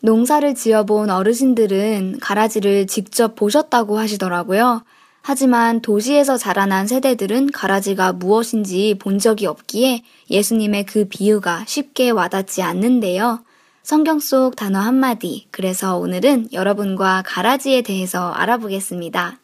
[0.02, 4.84] 농사를 지어본 어르신들은 가라지를 직접 보셨다고 하시더라고요.
[5.22, 13.44] 하지만 도시에서 자라난 세대들은 가라지가 무엇인지 본 적이 없기에 예수님의 그 비유가 쉽게 와닿지 않는데요.
[13.84, 15.48] 성경 속 단어 한마디.
[15.52, 19.40] 그래서 오늘은 여러분과 가라지에 대해서 알아보겠습니다.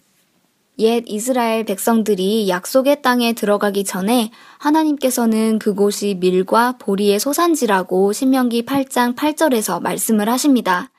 [0.77, 9.81] 옛 이스라엘 백성들이 약속의 땅에 들어가기 전에 하나님께서는 그곳이 밀과 보리의 소산지라고 신명기 8장 8절에서
[9.81, 10.91] 말씀을 하십니다.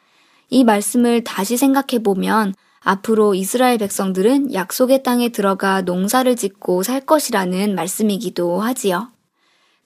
[0.48, 7.74] 이 말씀을 다시 생각해 보면 앞으로 이스라엘 백성들은 약속의 땅에 들어가 농사를 짓고 살 것이라는
[7.74, 9.08] 말씀이기도 하지요.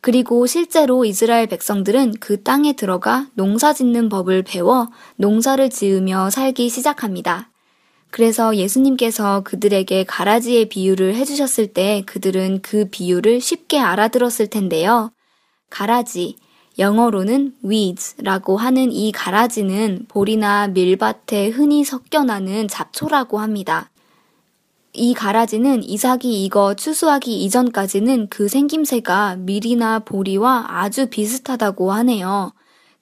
[0.03, 7.50] 그리고 실제로 이스라엘 백성들은 그 땅에 들어가 농사 짓는 법을 배워 농사를 지으며 살기 시작합니다.
[8.10, 15.12] 그래서 예수님께서 그들에게 가라지의 비유를 해주셨을 때 그들은 그 비유를 쉽게 알아들었을 텐데요.
[15.70, 16.36] 가라지,
[16.78, 23.90] 영어로는 weeds라고 하는 이 가라지는 볼이나 밀밭에 흔히 섞여나는 잡초라고 합니다.
[24.92, 32.52] 이 가라지는 이삭이 익어 추수하기 이전까지는 그 생김새가 밀이나 보리와 아주 비슷하다고 하네요.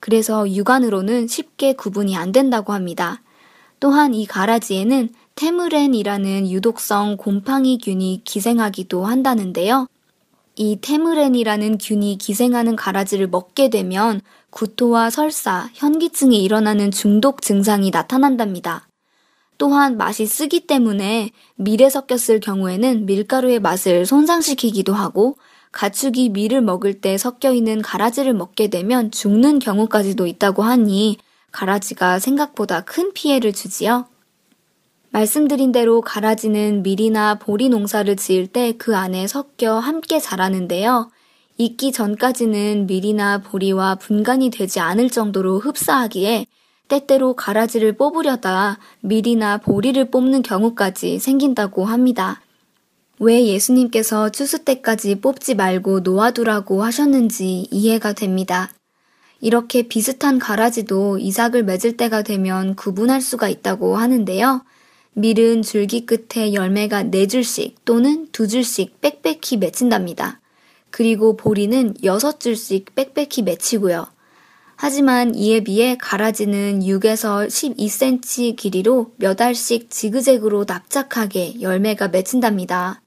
[0.00, 3.22] 그래서 육안으로는 쉽게 구분이 안 된다고 합니다.
[3.80, 9.86] 또한 이 가라지에는 테무렌이라는 유독성 곰팡이 균이 기생하기도 한다는데요.
[10.56, 18.88] 이 테무렌이라는 균이 기생하는 가라지를 먹게 되면 구토와 설사, 현기증이 일어나는 중독 증상이 나타난답니다.
[19.58, 25.36] 또한 맛이 쓰기 때문에 밀에 섞였을 경우에는 밀가루의 맛을 손상시키기도 하고
[25.70, 31.18] 가축이 밀을 먹을 때 섞여 있는 가라지를 먹게 되면 죽는 경우까지도 있다고 하니
[31.58, 34.06] 가라지가 생각보다 큰 피해를 주지요.
[35.10, 41.10] 말씀드린 대로 가라지는 밀이나 보리 농사를 지을 때 그 안에 섞여 함께 자라는데요.
[41.56, 46.46] 익기 전까지는 밀이나 보리와 분간이 되지 않을 정도로 흡사하기에
[46.86, 52.40] 때때로 가라지를 뽑으려다 밀이나 보리를 뽑는 경우까지 생긴다고 합니다.
[53.18, 58.70] 왜 예수님께서 추수 때까지 뽑지 말고 놓아두라고 하셨는지 이해가 됩니다.
[59.40, 64.64] 이렇게 비슷한 가라지도 이삭을 맺을 때가 되면 구분할 수가 있다고 하는데요.
[65.12, 70.40] 밀은 줄기 끝에 열매가 네 줄씩 또는 두 줄씩 빽빽히 맺힌답니다.
[70.90, 74.06] 그리고 보리는 여섯 줄씩 빽빽히 맺히고요.
[74.76, 83.00] 하지만 이에 비해 가라지는 6에서 12cm 길이로 몇 알씩 지그재그로 납작하게 열매가 맺힌답니다.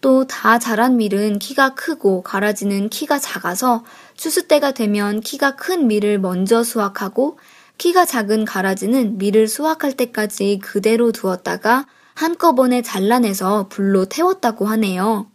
[0.00, 3.84] 또 다 자란 밀은 키가 크고 가라지는 키가 작아서
[4.16, 7.38] 추수 때가 되면 키가 큰 밀을 먼저 수확하고
[7.78, 15.26] 키가 작은 가라지는 밀을 수확할 때까지 그대로 두었다가 한꺼번에 잘라내서 불로 태웠다고 하네요.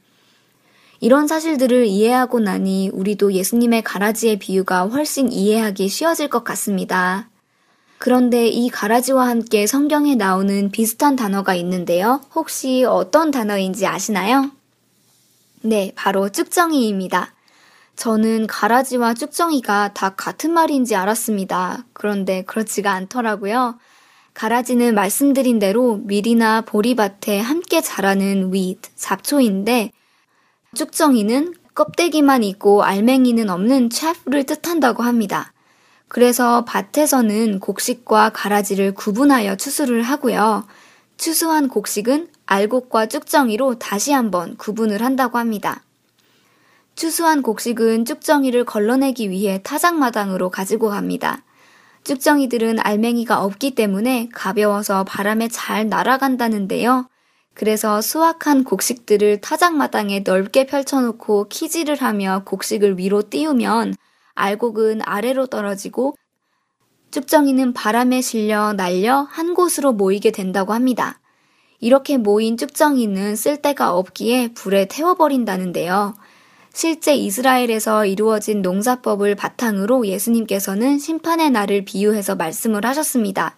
[0.99, 7.29] 이런 사실들을 이해하고 나니 우리도 예수님의 가라지의 비유가 훨씬 이해하기 쉬워질 것 같습니다.
[7.99, 12.21] 그런데 이 가라지와 함께 성경에 나오는 비슷한 단어가 있는데요.
[12.33, 14.49] 혹시 어떤 단어인지 아시나요?
[15.61, 17.33] 네, 바로 쭉정이입니다.
[18.01, 21.85] 저는 가라지와 쭉정이가 다 같은 말인지 알았습니다.
[21.93, 23.77] 그런데 그렇지가 않더라고요.
[24.33, 29.91] 가라지는 말씀드린 대로 밀이나 보리밭에 함께 자라는 weed, 잡초인데
[30.73, 35.53] 쭉정이는 껍데기만 있고 알맹이는 없는 chaff를 뜻한다고 합니다.
[36.07, 40.65] 그래서 밭에서는 곡식과 가라지를 구분하여 추수를 하고요.
[41.17, 45.83] 추수한 곡식은 알곡과 쭉정이로 다시 한번 구분을 한다고 합니다.
[47.01, 51.41] 추수한 곡식은 쭉정이를 걸러내기 위해 타작마당으로 가지고 갑니다.
[52.03, 57.09] 쭉정이들은 알맹이가 없기 때문에 가벼워서 바람에 잘 날아간다는데요.
[57.55, 63.95] 그래서 수확한 곡식들을 타작마당에 넓게 펼쳐놓고 키질을 하며 곡식을 위로 띄우면
[64.35, 66.15] 알곡은 아래로 떨어지고
[67.09, 71.19] 쭉정이는 바람에 실려 날려 한 곳으로 모이게 된다고 합니다.
[71.79, 76.13] 이렇게 모인 쭉정이는 쓸데가 없기에 불에 태워버린다는데요.
[76.73, 83.57] 실제 이스라엘에서 이루어진 농사법을 바탕으로 예수님께서는 심판의 날을 비유해서 말씀을 하셨습니다.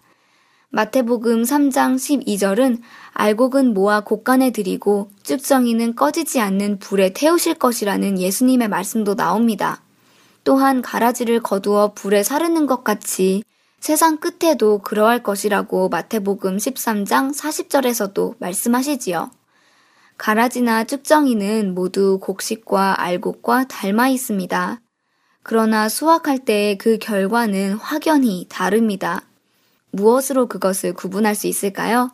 [0.70, 9.14] 마태복음 3장 12절은 알곡은 모아 곡간에 드리고 쭉정이는 꺼지지 않는 불에 태우실 것이라는 예수님의 말씀도
[9.16, 9.84] 나옵니다.
[10.43, 13.43] 또한 가라지를 거두어 불에 사르는 것 같이
[13.80, 19.30] 세상 끝에도 그러할 것이라고 마태복음 13장 40절에서도 말씀하시지요.
[20.18, 24.80] 가라지나 쭉정이는 모두 곡식과 알곡과 닮아 있습니다.
[25.43, 29.24] 그러나 수확할 때 그 결과는 확연히 다릅니다.
[29.91, 32.11] 무엇으로 그것을 구분할 수 있을까요?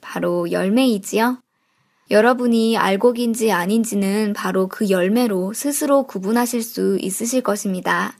[0.00, 1.38] 바로 열매이지요.
[2.10, 8.14] 여러분이 알곡인지 아닌지는 바로 그 열매로 스스로 구분하실 수 있으실 것입니다.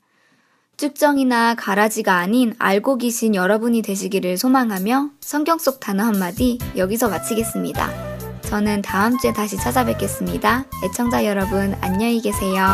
[0.76, 8.09] 쭉정이나 가라지가 아닌 알곡이신 여러분이 되시기를 소망하며 성경 속 단어 한마디 여기서 마치겠습니다.
[8.42, 10.64] 저는 다음 주에 다시 찾아뵙겠습니다.
[10.84, 12.66] 애청자 여러분, 안녕히 계세요.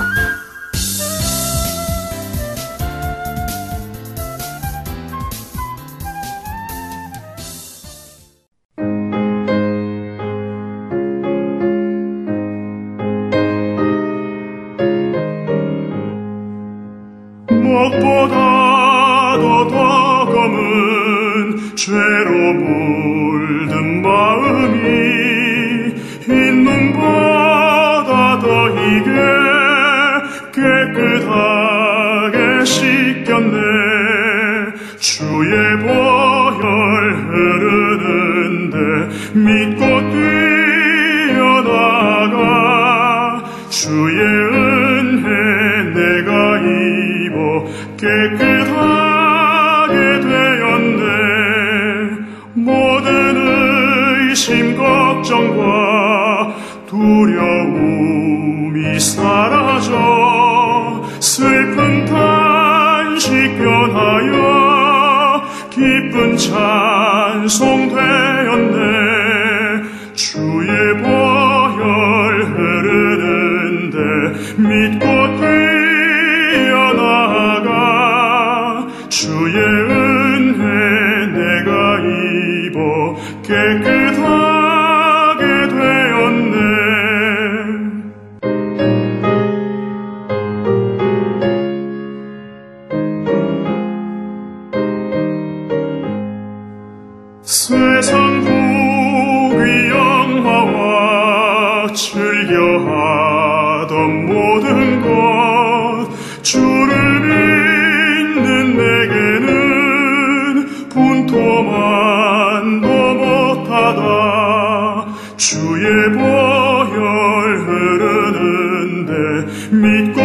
[119.70, 120.20] 믿고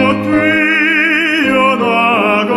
[1.44, 2.54] 뛰어나가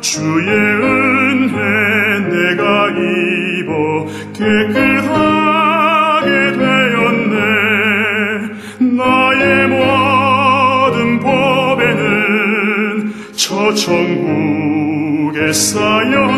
[0.00, 1.56] 주의 은혜
[2.28, 4.92] 내가 입어 깨끗하게
[6.58, 7.36] 되었네.
[8.96, 16.37] 나의 모든 법에는 저 천국에 쌓여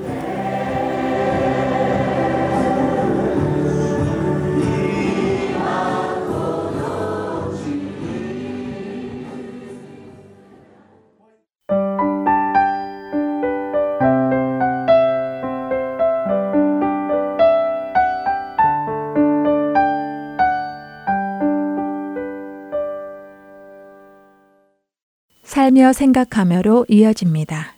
[25.91, 27.75] 살며 생각하며로 이어집니다.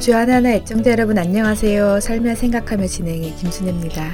[0.00, 2.00] 주하나나 애청자 여러분 안녕하세요.
[2.00, 4.10] 살며 생각하며 진행의 김순혜입니다.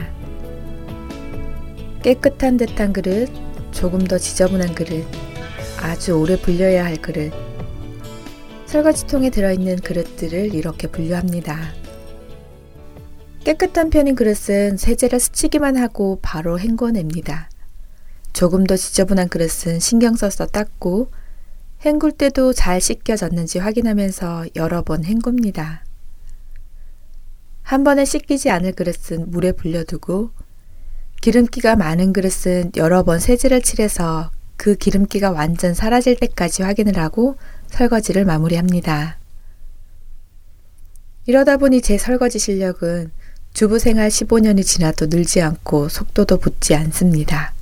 [2.03, 3.29] 깨끗한 듯한 그릇,
[3.71, 5.05] 조금 더 지저분한 그릇,
[5.81, 7.33] 아주 오래 불려야 할 그릇.
[8.67, 11.59] 설거지통에 들어있는 그릇들을 이렇게 분류합니다.
[13.45, 17.49] 깨끗한 편인 그릇은 세제를 스치기만 하고 바로 헹궈냅니다.
[18.33, 21.11] 조금 더 지저분한 그릇은 신경 써서 닦고
[21.85, 25.85] 헹굴 때도 잘 씻겨졌는지 확인하면서 여러 번 헹굽니다.
[27.63, 30.31] 한 번에 씻기지 않을 그릇은 물에 불려두고
[31.21, 37.37] 기름기가 많은 그릇은 여러 번 세제를 칠해서 그 기름기가 완전 사라질 때까지 확인을 하고
[37.69, 39.19] 설거지를 마무리합니다.
[41.27, 43.11] 이러다 보니 제 설거지 실력은
[43.53, 47.53] 주부 생활 15년이 지나도 늘지 않고 속도도 붙지 않습니다.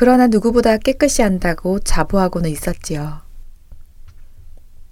[0.00, 3.20] 그러나 누구보다 깨끗이 한다고 자부하고는 있었지요.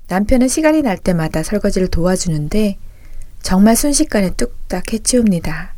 [0.09, 2.77] 남편은 시간이 날 때마다 설거지를 도와주는데
[3.41, 5.73] 정말 순식간에 뚝딱 해치웁니다.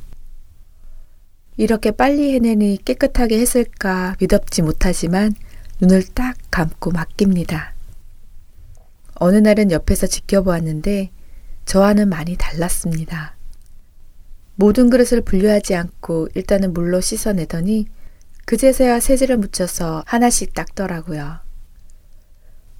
[1.58, 5.36] 이렇게 빨리 해내니 깨끗하게 했을까 믿업지 못하지만
[5.80, 7.74] 눈을 딱 감고 맡깁니다.
[9.14, 11.12] 어느 날은 옆에서 지켜보았는데
[11.66, 13.36] 저와는 많이 달랐습니다.
[14.56, 17.86] 모든 그릇을 분류하지 않고 일단은 물로 씻어내더니
[18.50, 21.38] 그제서야 세제를 묻혀서 하나씩 닦더라고요.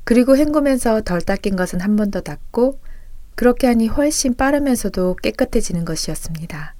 [0.03, 2.81] 그리고 헹구면서 덜 닦인 것은 한 번 더 닦고
[3.37, 6.75] 그렇게 하니 훨씬 빠르면서도 깨끗해지는 것이었습니다.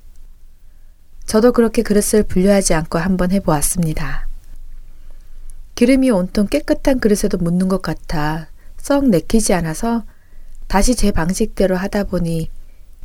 [1.25, 4.27] 저도 그렇게 그릇을 분류하지 않고 한번 해보았습니다.
[5.77, 10.03] 기름이 온통 깨끗한 그릇에도 묻는 것 같아 썩 내키지 않아서
[10.67, 12.51] 다시 제 방식대로 하다 보니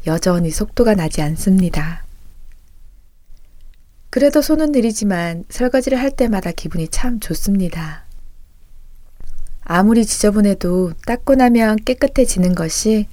[0.07, 2.04] 여전히 속도가 나지 않습니다.
[4.15, 8.05] 그래도 손은 느리지만 설거지를 할 때마다 기분이 참 좋습니다.
[9.65, 13.07] 아무리 지저분해도 닦고 나면 깨끗해지는 것이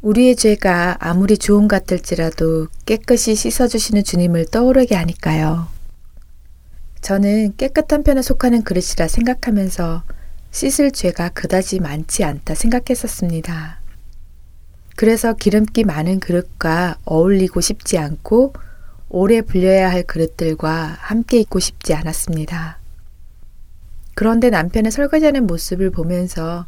[0.00, 5.68] 우리의 죄가 아무리 좋은 같을지라도 깨끗이 씻어주시는 주님을 떠오르게 하니까요.
[7.02, 10.04] 저는 깨끗한 편에 속하는 그릇이라 생각하면서
[10.52, 13.82] 씻을 죄가 그다지 많지 않다 생각했었습니다.
[14.96, 18.54] 그래서 기름기 많은 그릇과 어울리고 싶지 않고
[19.08, 22.78] 오래 불려야 할 그릇들과 함께 있고 싶지 않았습니다.
[24.14, 26.66] 그런데 남편의 설거지하는 모습을 보면서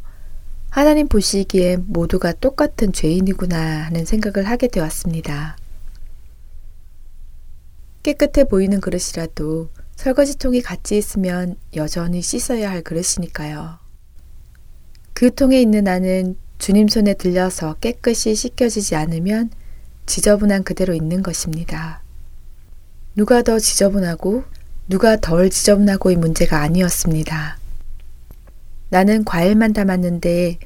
[0.69, 5.57] 하나님 보시기에 모두가 똑같은 죄인이구나 하는 생각을 하게 되었습니다.
[8.03, 13.79] 깨끗해 보이는 그릇이라도 설거지통이 같이 있으면 여전히 씻어야 할 그릇이니까요.
[15.13, 19.49] 그 통에 있는 안은 주님 손에 들려서 깨끗이 씻겨지지 않으면
[20.05, 22.01] 지저분한 그대로 있는 것입니다.
[23.19, 24.45] 누가 더 지저분하고
[24.87, 27.57] 누가 덜 지저분하고의 문제가 아니었습니다.
[28.87, 30.57] 나는 과일만 담았는데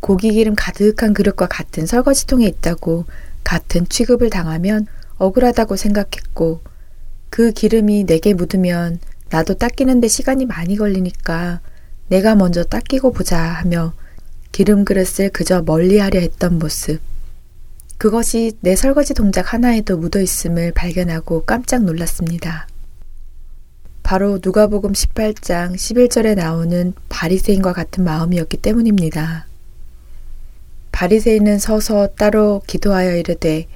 [0.00, 3.06] 고기 기름 가득한 그릇과 같은 설거지통에 있다고
[3.44, 4.86] 같은 취급을 당하면
[5.16, 6.60] 억울하다고 생각했고
[7.30, 8.98] 그 기름이 내게 묻으면
[9.30, 11.62] 나도 닦이는데 시간이 많이 걸리니까
[12.08, 13.94] 내가 먼저 닦이고 보자 하며
[14.52, 17.00] 기름 그릇을 그저 멀리 하려 했던 모습.
[18.02, 22.66] 그것이 내 설거지 동작 하나에도 묻어 있음을 발견하고 깜짝 놀랐습니다.
[24.02, 29.46] 바로 누가복음 18장 11절에 나오는 바리새인과 같은 마음이었기 때문입니다.
[30.90, 33.68] 바리새인은 서서 따로 기도하여 이르되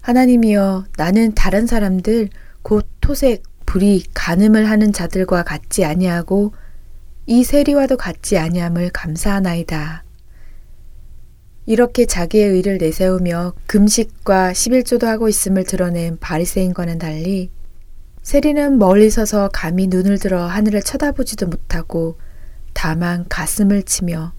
[0.00, 2.30] 하나님이여 나는 다른 사람들
[2.62, 6.54] 곧 토색, 불이, 간음을 하는 자들과 같지 아니하고
[7.26, 10.01] 이 세리와도 같지 아니함을 감사하나이다.
[11.72, 17.48] 이렇게 자기의 의를 내세우며 금식과 11조도 하고 있음을 드러낸 바리새인과는 달리
[18.22, 22.18] 세리는 멀리 서서 감히 눈을 들어 하늘을 쳐다보지도 못하고
[22.74, 24.34] 다만 가슴을 치며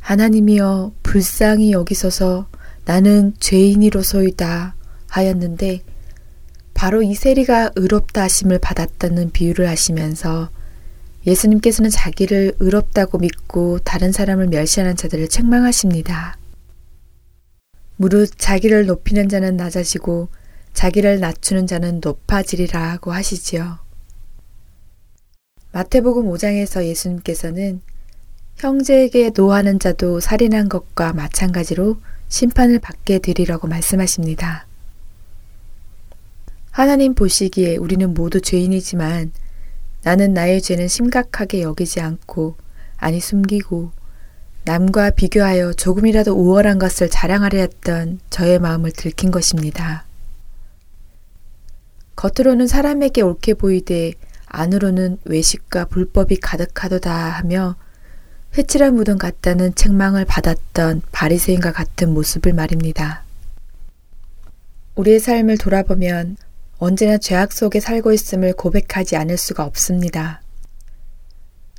[0.00, 2.48] 하나님이여 불쌍히 여기서서
[2.84, 4.74] 나는 죄인이로소이다
[5.06, 5.82] 하였는데
[6.74, 10.50] 바로 이 세리가 의롭다 하심을 받았다는 비유를 하시면서
[11.28, 16.36] 예수님께서는 자기를 의롭다고 믿고 다른 사람을 멸시하는 자들을 책망하십니다.
[17.96, 20.28] 무릇 자기를 높이는 자는 낮아지고
[20.74, 23.78] 자기를 낮추는 자는 높아지리라고 하시지요.
[25.72, 27.80] 마태복음 5장에서 예수님께서는
[28.56, 34.66] 형제에게 노하는 자도 살인한 것과 마찬가지로 심판을 받게 되리라고 말씀하십니다.
[36.70, 39.32] 하나님 보시기에 우리는 모두 죄인이지만
[40.02, 42.56] 나는 나의 죄는 심각하게 여기지 않고
[42.96, 43.92] 아니 숨기고
[44.66, 50.04] 남과 비교하여 조금이라도 우월한 것을 자랑하려 했던 저의 마음을 들킨 것입니다.
[52.16, 54.14] 겉으로는 사람에게 옳게 보이되
[54.46, 57.76] 안으로는 외식과 불법이 가득하도다 하며
[58.58, 63.22] 회칠한 무덤 같다는 책망을 받았던 바리새인과 같은 모습을 말입니다.
[64.96, 66.38] 우리의 삶을 돌아보면
[66.78, 70.42] 언제나 죄악 속에 살고 있음을 고백하지 않을 수가 없습니다.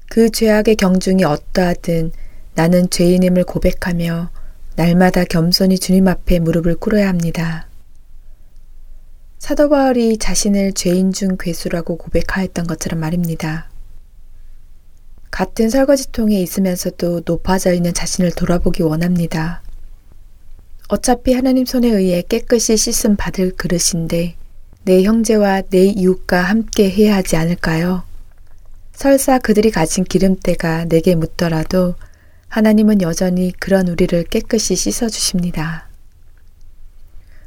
[0.07, 2.13] 그 죄악의 경중이 어떠하든
[2.57, 4.31] 나는 죄인임을 고백하며
[4.77, 7.67] 날마다 겸손히 주님 앞에 무릎을 꿇어야 합니다.
[9.37, 13.69] 사도 바울이 자신을 죄인 중 괴수라고 고백하였던 것처럼 말입니다.
[15.29, 19.61] 같은 설거지통에 있으면서도 높아져 있는 자신을 돌아보기 원합니다.
[20.87, 24.35] 어차피 하나님 손에 의해 깨끗이 씻음 받을 그릇인데
[24.83, 28.01] 내 형제와 내 이웃과 함께 해야 하지 않을까요?
[28.93, 31.93] 설사 그들이 가진 기름때가 내게 묻더라도
[32.49, 35.89] 하나님은 여전히 그런 우리를 깨끗이 씻어 주십니다.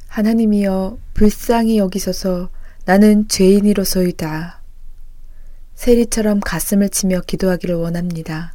[0.09, 2.51] 하나님이여 불쌍히 여기소서
[2.85, 4.61] 나는 죄인이로소이다.
[5.75, 8.55] 세리처럼 가슴을 치며 기도하기를 원합니다.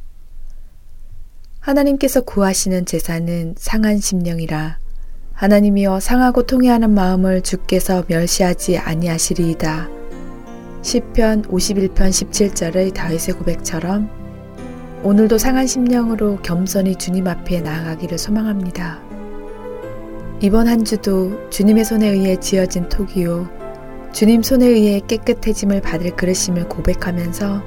[1.60, 4.78] 하나님께서 구하시는 제사는 상한 심령이라
[5.32, 9.88] 하나님이여 상하고 통해하는 마음을 주께서 멸시하지 아니하시리이다.
[10.82, 14.25] 시편 51편 17절의 다윗의 고백처럼
[15.06, 19.00] 오늘도 상한 심령으로 겸손히 주님 앞에 나아가기를 소망합니다.
[20.40, 23.48] 이번 한 주도 주님의 손에 의해 지어진 토기요
[24.12, 27.62] 주님 손에 의해 깨끗해짐을 받을 그릇임을 고백하면서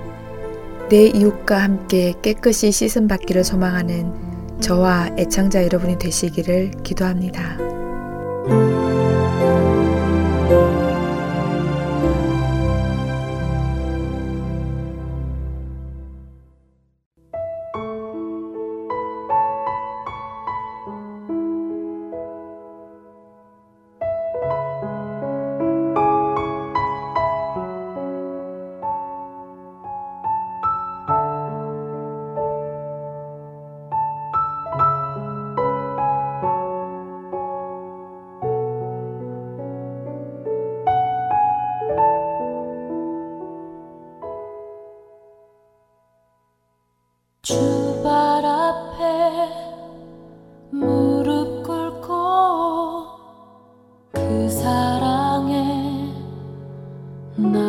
[0.89, 4.11] 내 이웃과 함께 깨끗이 씻음 받기를 소망하는
[4.59, 7.78] 저와 애청자 여러분이 되시기를 기도합니다.
[57.39, 57.68] на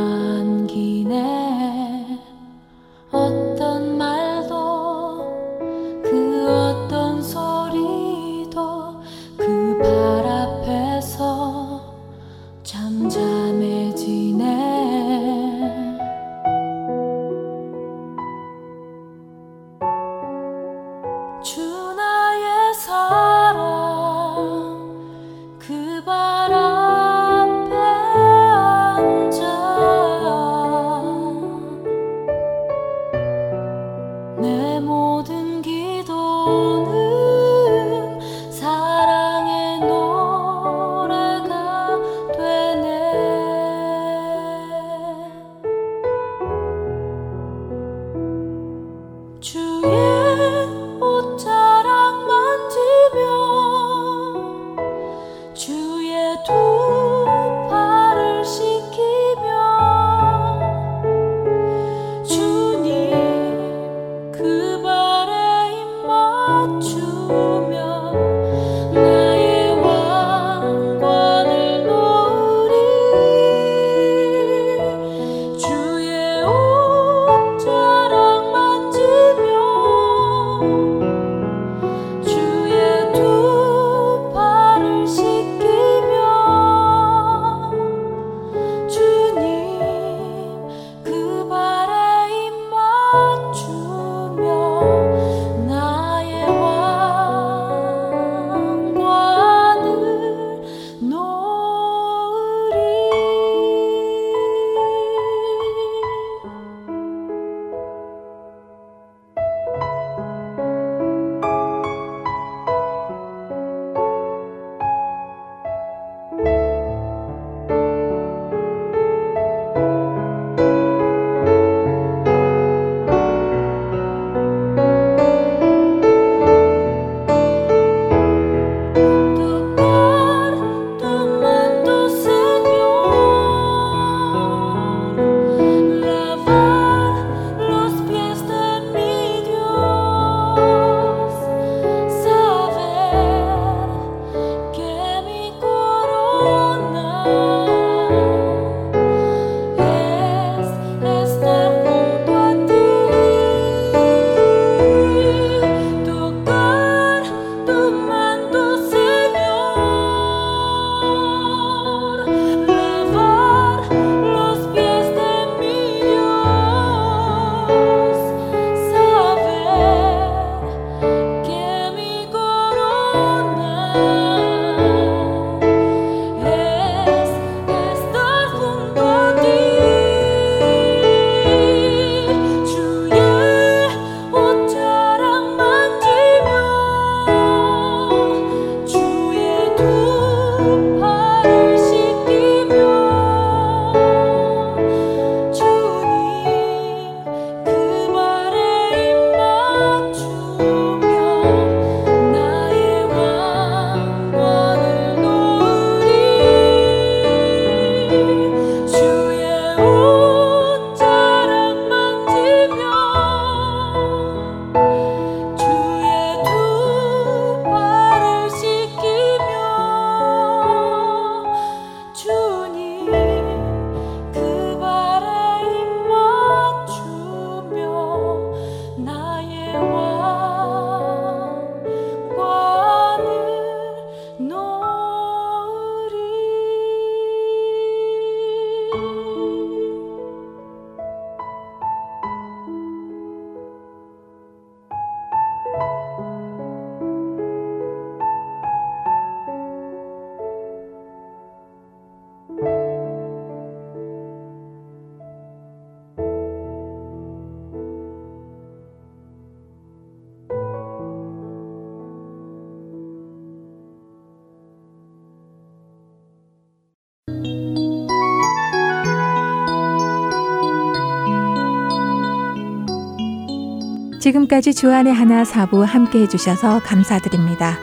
[274.31, 277.77] 지금까지 주안의 하나 사부 함께 해주셔서 감사드립니다.